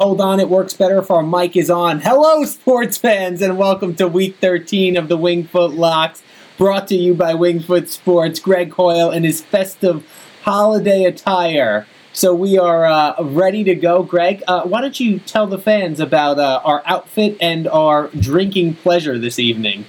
[0.00, 1.98] Hold on, it works better if our mic is on.
[1.98, 6.22] Hello, sports fans, and welcome to week 13 of the Wingfoot Locks,
[6.56, 8.38] brought to you by Wingfoot Sports.
[8.38, 10.06] Greg Hoyle in his festive
[10.44, 11.84] holiday attire.
[12.12, 14.04] So we are uh, ready to go.
[14.04, 18.76] Greg, uh, why don't you tell the fans about uh, our outfit and our drinking
[18.76, 19.84] pleasure this evening?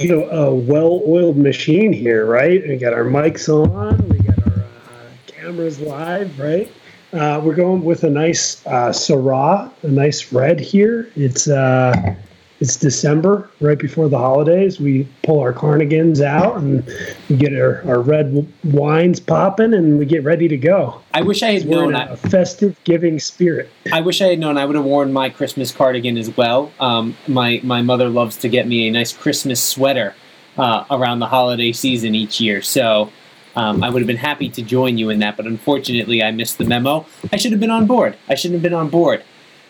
[0.00, 2.66] you know, a well-oiled machine here, right?
[2.66, 6.68] We got our mics on, we got our uh, cameras live, right?
[7.14, 11.08] Uh, we're going with a nice uh, Syrah, a nice red here.
[11.14, 12.16] It's uh,
[12.58, 14.80] it's December, right before the holidays.
[14.80, 16.84] We pull our carnigans out and
[17.28, 21.02] we get our, our red wines popping, and we get ready to go.
[21.12, 21.94] I wish I had We're known.
[21.94, 23.70] a festive giving spirit.
[23.92, 24.58] I wish I had known.
[24.58, 26.72] I would have worn my Christmas cardigan as well.
[26.80, 30.14] Um, my my mother loves to get me a nice Christmas sweater
[30.58, 32.60] uh, around the holiday season each year.
[32.60, 33.12] So
[33.56, 36.58] um, I would have been happy to join you in that, but unfortunately, I missed
[36.58, 37.06] the memo.
[37.32, 38.16] I should have been on board.
[38.28, 39.22] I shouldn't have been on board.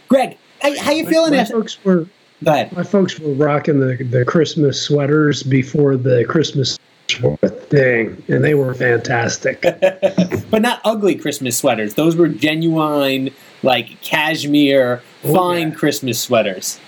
[0.08, 1.32] Greg, how, how you feeling?
[1.32, 2.06] My after- folks were
[2.42, 2.72] Go ahead.
[2.72, 8.74] My folks were rocking the, the Christmas sweaters before the Christmas thing, and they were
[8.74, 9.62] fantastic.
[10.50, 11.94] but not ugly Christmas sweaters.
[11.94, 13.30] Those were genuine,
[13.62, 15.74] like cashmere, Oh, fine yeah.
[15.74, 16.78] Christmas sweaters.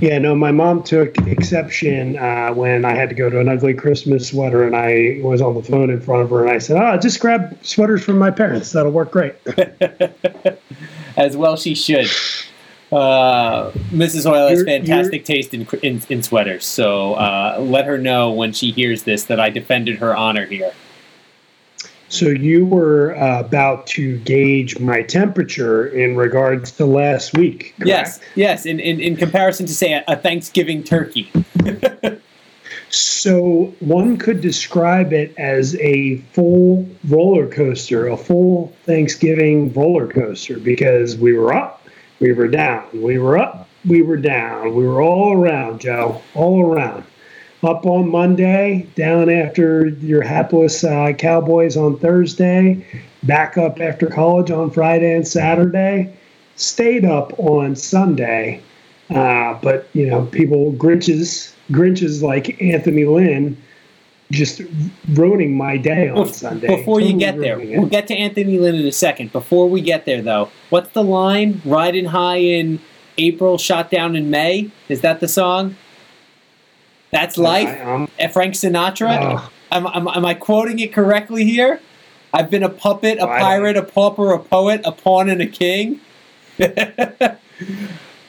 [0.00, 3.74] Yeah, no, my mom took exception uh, when I had to go to an ugly
[3.74, 6.76] Christmas sweater, and I was on the phone in front of her, and I said,
[6.76, 8.72] "Oh, just grab sweaters from my parents.
[8.72, 9.34] That'll work great."
[11.16, 12.06] as well she should.
[12.90, 14.28] Uh, Mrs.
[14.28, 18.52] Hoyle has You're- fantastic taste in, in in sweaters, so uh, let her know when
[18.52, 20.72] she hears this that I defended her honor here.
[22.12, 27.74] So you were uh, about to gauge my temperature in regards to last week.
[27.78, 27.88] correct?
[27.88, 28.66] Yes, yes.
[28.66, 31.32] In, in in comparison to say a, a Thanksgiving turkey.
[32.90, 40.58] So one could describe it as a full roller coaster, a full Thanksgiving roller coaster,
[40.58, 41.88] because we were up,
[42.20, 46.60] we were down, we were up, we were down, we were all around, Joe, all
[46.66, 47.04] around.
[47.62, 52.84] Up on Monday, down after your hapless uh, Cowboys on Thursday,
[53.22, 56.12] back up after college on Friday and Saturday,
[56.56, 58.60] stayed up on Sunday.
[59.10, 63.56] Uh, but you know, people Grinches, Grinches like Anthony Lynn,
[64.32, 64.62] just
[65.10, 66.66] ruining my day on Sunday.
[66.66, 67.78] Before you get there, it.
[67.78, 69.30] we'll get to Anthony Lynn in a second.
[69.30, 71.62] Before we get there, though, what's the line?
[71.64, 72.80] Riding high in
[73.18, 74.70] April, shot down in May.
[74.88, 75.76] Is that the song?
[77.12, 77.68] That's life.
[77.68, 79.36] I, um, Frank Sinatra.
[79.36, 79.52] Ugh.
[79.70, 81.80] Am, am, am I quoting it correctly here?
[82.34, 86.00] I've been a puppet, a pirate, a pauper, a poet, a pawn, and a king.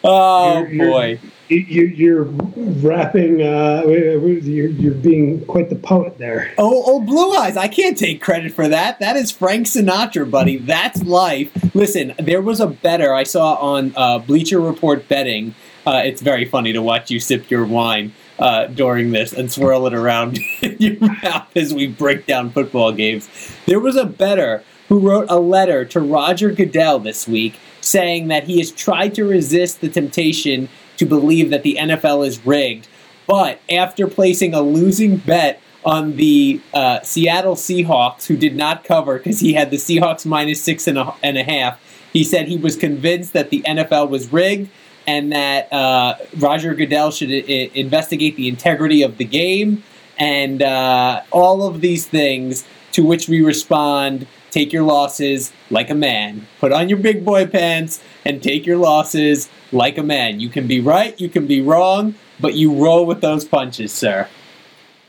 [0.04, 1.20] oh You're- you're- boy!
[1.50, 3.42] you, you, you're rapping.
[3.42, 6.54] Uh, you're, you're being quite the poet there.
[6.58, 7.56] Oh, oh, Blue Eyes!
[7.58, 9.00] I can't take credit for that.
[9.00, 10.58] That is Frank Sinatra, buddy.
[10.58, 11.52] That's life.
[11.76, 15.56] Listen, there was a better I saw on uh, Bleacher Report betting.
[15.86, 19.88] Uh, it's very funny to watch you sip your wine uh, during this and swirl
[19.88, 23.30] it around in your mouth as we break down football games.
[23.66, 28.44] There was a better who wrote a letter to Roger Goodell this week saying that
[28.44, 30.68] he has tried to resist the temptation
[30.98, 32.90] to believe that the NFL is rigged,
[33.28, 39.18] but after placing a losing bet on the uh, Seattle Seahawks, who did not cover
[39.18, 41.80] because he had the Seahawks minus six and a, and a half,
[42.12, 44.70] he said he was convinced that the NFL was rigged
[45.08, 49.84] and that uh, Roger Goodell should I- investigate the integrity of the game
[50.18, 52.66] and uh, all of these things.
[52.94, 56.46] To which we respond: Take your losses like a man.
[56.60, 60.40] Put on your big boy pants and take your losses like a man.
[60.40, 64.30] You can be right, you can be wrong, but you roll with those punches, sir.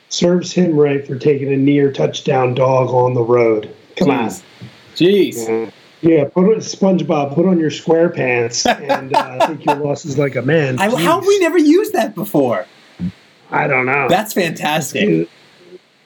[0.09, 3.75] Serves him right for taking a near touchdown dog on the road.
[3.97, 4.43] Come Jeez.
[4.95, 5.49] Jeez.
[5.49, 5.71] Yeah.
[6.05, 7.35] Yeah, put on SpongeBob.
[7.35, 10.79] Put on your square pants and uh, take your losses like a man.
[10.79, 12.67] I, how have we never used that before?
[13.51, 14.09] I don't know.
[14.09, 15.29] That's fantastic.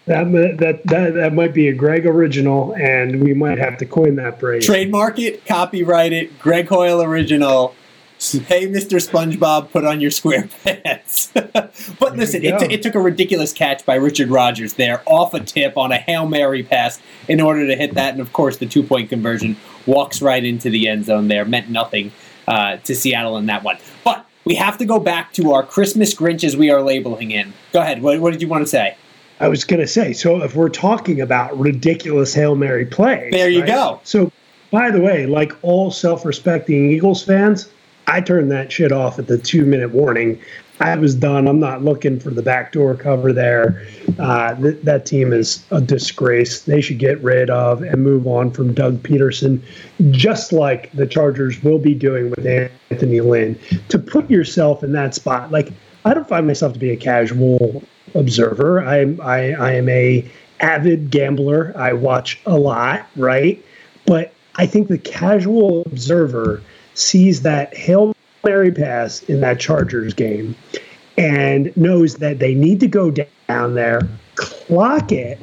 [0.06, 4.16] That, that that that might be a Greg original, and we might have to coin
[4.16, 4.64] that phrase.
[4.64, 7.74] Trademark it, copyright it, Greg Hoyle original.
[8.20, 8.98] Hey, Mr.
[8.98, 11.30] SpongeBob, put on your square pants.
[11.32, 15.40] but listen, it, t- it took a ridiculous catch by Richard Rodgers there, off a
[15.40, 18.12] tip on a Hail Mary pass in order to hit that.
[18.12, 19.56] And of course, the two point conversion
[19.86, 21.44] walks right into the end zone there.
[21.44, 22.10] Meant nothing
[22.48, 23.78] uh, to Seattle in that one.
[24.02, 27.52] But we have to go back to our Christmas Grinches we are labeling in.
[27.72, 28.02] Go ahead.
[28.02, 28.96] What, what did you want to say?
[29.38, 33.30] I was going to say, so if we're talking about ridiculous Hail Mary plays.
[33.30, 33.68] There you right?
[33.68, 34.00] go.
[34.02, 34.32] So,
[34.72, 37.68] by the way, like all self respecting Eagles fans,
[38.08, 40.40] I turned that shit off at the two minute warning.
[40.80, 41.46] I was done.
[41.46, 43.86] I'm not looking for the backdoor cover there.
[44.18, 46.62] Uh, th- that team is a disgrace.
[46.62, 49.60] They should get rid of and move on from Doug Pederson,
[50.10, 53.58] just like the Chargers will be doing with Anthony Lynn.
[53.88, 55.72] To put yourself in that spot, like
[56.04, 57.82] I don't find myself to be a casual
[58.14, 58.82] observer.
[58.82, 60.30] I I, I am a
[60.60, 61.72] avid gambler.
[61.76, 63.62] I watch a lot, right?
[64.06, 66.62] But I think the casual observer
[66.98, 68.14] sees that Hail
[68.44, 70.54] Mary pass in that Chargers game
[71.16, 74.00] and knows that they need to go down there,
[74.36, 75.38] clock it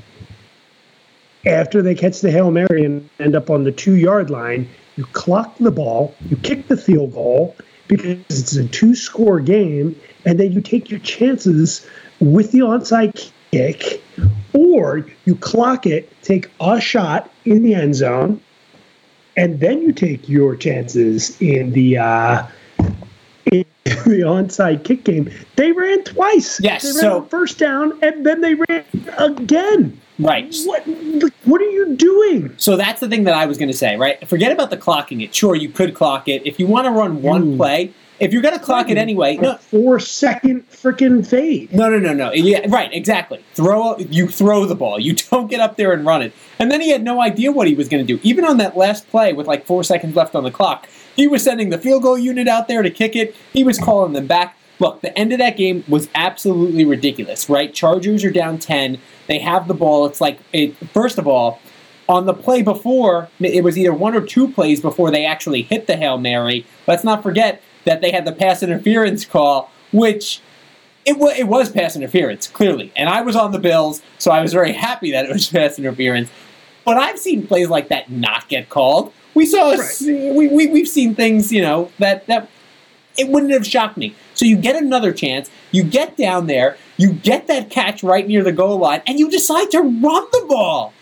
[1.45, 4.67] after they catch the Hail Mary and end up on the two yard line.
[4.95, 7.55] You clock the ball, you kick the field goal
[7.87, 11.85] because it's a two score game, and then you take your chances
[12.19, 14.01] with the onside kick,
[14.53, 18.41] or you clock it, take a shot in the end zone,
[19.37, 22.47] and then you take your chances in the uh,
[23.51, 25.31] in the onside kick game.
[25.55, 26.59] They ran twice.
[26.59, 28.85] Yes, they ran so- first down, and then they ran
[29.17, 29.99] again.
[30.17, 30.55] Right.
[30.63, 30.83] What?
[31.43, 32.53] What are you doing?
[32.57, 34.25] So that's the thing that I was going to say, right?
[34.27, 35.35] Forget about the clocking it.
[35.35, 36.45] Sure, you could clock it.
[36.45, 37.57] If you want to run one Ooh.
[37.57, 41.73] play, if you're going to clock it anyway, no, four second freaking fade.
[41.73, 42.31] no, no, no, no.
[42.31, 43.43] Yeah, right, exactly.
[43.53, 44.99] Throw you throw the ball.
[44.99, 46.33] You don't get up there and run it.
[46.59, 48.19] And then he had no idea what he was going to do.
[48.23, 51.43] Even on that last play with like four seconds left on the clock, he was
[51.43, 53.35] sending the field goal unit out there to kick it.
[53.53, 54.57] He was calling them back.
[54.79, 57.73] Look, the end of that game was absolutely ridiculous, right?
[57.73, 58.99] Chargers are down 10.
[59.27, 60.05] They have the ball.
[60.05, 61.59] It's like, it, first of all,
[62.09, 65.87] on the play before, it was either one or two plays before they actually hit
[65.87, 66.65] the Hail Mary.
[66.87, 70.41] Let's not forget that they had the pass interference call, which
[71.05, 72.91] it, wa it was pass interference, clearly.
[72.95, 75.79] And I was on the Bills, so I was very happy that it was pass
[75.79, 76.29] interference.
[76.83, 79.13] But I've seen plays like that not get called.
[79.33, 79.95] We saw, Right.
[80.01, 82.49] we, we, we've seen things, you know, that, that
[83.17, 84.15] it wouldn't have shocked me.
[84.33, 88.43] So you get another chance, you get down there, you get that catch right near
[88.43, 90.93] the goal line, and you decide to run the ball.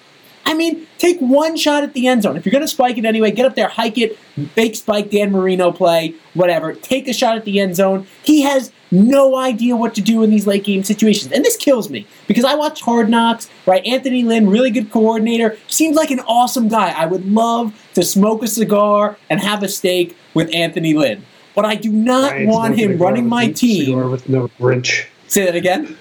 [0.54, 2.38] I mean, take one shot at the end zone.
[2.38, 4.20] If you're going to spike it anyway, get up there, hike it,
[4.54, 6.74] fake spike Dan Marino play, whatever.
[6.76, 8.06] Take a shot at the end zone.
[8.22, 11.32] He has no idea what to do in these late game situations.
[11.32, 13.84] And this kills me because I watch Hard Knocks, right?
[13.84, 16.92] Anthony Lynn, really good coordinator, seems like an awesome guy.
[16.92, 21.26] I would love to smoke a cigar and have a steak with Anthony Lynn.
[21.56, 24.12] But I do not Ryan's want him running my team.
[24.12, 25.08] with no Grinch.
[25.28, 25.98] Say that again.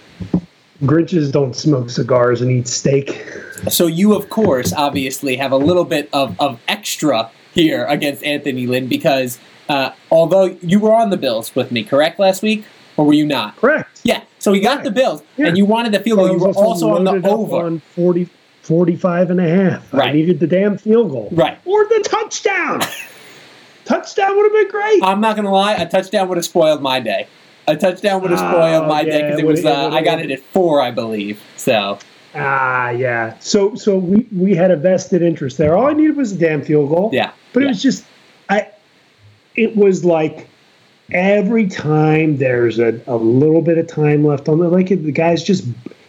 [0.83, 3.25] Grinches don't smoke cigars and eat steak.
[3.70, 8.67] So you, of course, obviously have a little bit of, of extra here against Anthony
[8.67, 9.38] Lynn because
[9.69, 12.64] uh, although you were on the Bills with me, correct, last week?
[12.97, 13.56] Or were you not?
[13.56, 14.00] Correct.
[14.05, 14.23] Yeah.
[14.38, 14.85] So he got Right.
[14.85, 15.47] the Bills, Yeah.
[15.47, 16.29] and you wanted the field goal.
[16.31, 17.64] You were also on the over.
[17.64, 18.29] on 40,
[18.62, 19.94] 45 and a half.
[19.94, 20.11] Right.
[20.11, 21.29] I needed the damn field goal.
[21.32, 21.58] Right.
[21.65, 22.81] Or the touchdown.
[23.85, 25.03] touchdown would have been great.
[25.03, 27.29] I'm not going to lie, a touchdown would have spoiled my day.
[27.69, 29.61] A touchdown would have spoiled Oh, my day yeah, because it was.
[29.61, 31.41] it Uh, I got it at four, I believe.
[31.56, 31.99] So
[32.34, 33.37] Ah, yeah.
[33.40, 35.76] So so we we had a vested interest there.
[35.76, 37.11] All I needed was a damn field goal.
[37.12, 37.67] yeah, But yeah.
[37.67, 38.05] it was just
[38.49, 38.69] I
[39.55, 40.48] it was like
[41.10, 45.43] every time there's a, a little bit of time left on the like the guy's
[45.43, 45.65] just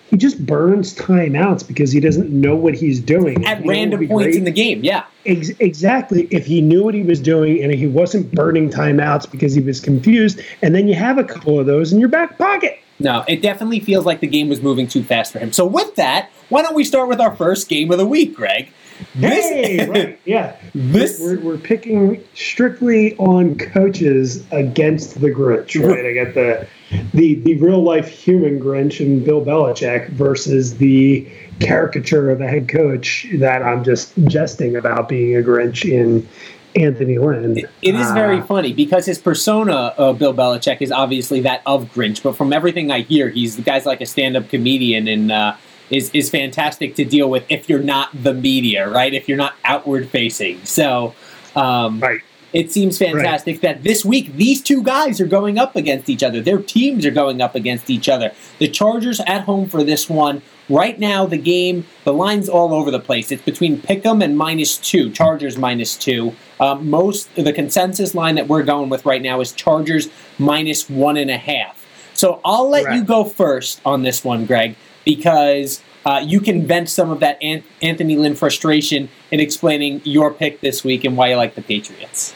[0.09, 3.35] he just burns timeouts because he doesn't know what he's doing.
[3.37, 4.35] at You know what would random points great?
[4.35, 4.83] in the game.
[4.83, 5.05] Yeah.
[5.25, 6.27] Ex- exactly.
[6.29, 9.79] If he knew what he was doing and he wasn't burning timeouts because he was
[9.79, 12.77] confused, and then you have a couple of those in your back pocket.
[13.03, 15.51] No, it definitely feels like the game was moving too fast for him.
[15.51, 18.71] So with that, why don't we start with our first game of the week, Greg?
[19.15, 20.55] This- Hey, right, yeah.
[20.73, 26.05] This We're, we're picking strictly on coaches against the Grinch, right?
[26.05, 26.67] I got the
[27.13, 31.27] the the real life human Grinch and Bill Belichick versus the
[31.59, 36.27] caricature of a head coach that I'm just jesting about being a Grinch in
[36.75, 37.57] Anthony Lynn.
[37.81, 41.93] It is very Uh, funny because his persona, of Bill Belichick, is obviously that of
[41.93, 42.23] Grinch.
[42.23, 45.53] But from everything I hear, he's the guy's like a stand-up comedian and uh,
[45.89, 49.13] is is fantastic to deal with if you're not the media, right?
[49.13, 50.59] If you're not outward facing.
[50.63, 51.13] So,
[51.55, 52.21] um, Right.
[52.53, 56.39] it seems fantastic that this week these two guys are going up against each other.
[56.41, 58.31] Their teams are going up against each other.
[58.59, 62.89] The Chargers at home for this one Right now, the game, the line's all over
[62.89, 63.31] the place.
[63.31, 66.33] It's between Pick'em and minus two, Chargers minus two.
[66.59, 70.07] Um, most the consensus line that we're going with right now is Chargers
[70.39, 71.85] minus one and a half.
[72.13, 72.95] So I'll let Right.
[72.95, 77.37] you go first on this one, Greg, because uh, you can vent some of that
[77.41, 81.61] An- Anthony Lynn frustration in explaining your pick this week and why you like the
[81.61, 82.33] Patriots.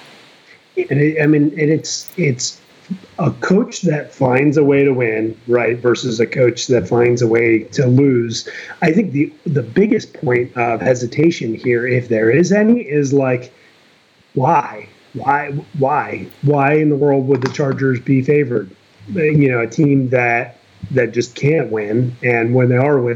[0.75, 2.59] And it, I mean, and it's it's
[3.19, 7.27] a coach that finds a way to win, right, versus a coach that finds a
[7.27, 8.47] way to lose.
[8.81, 13.53] I think the the biggest point of hesitation here, if there is any, is like,
[14.35, 18.69] why, why, why, why in the world would the Chargers be favored?
[19.13, 20.59] You know, a team that
[20.91, 23.15] that just can't win, and when they are winning.